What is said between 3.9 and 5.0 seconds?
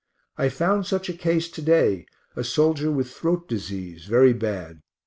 very bad.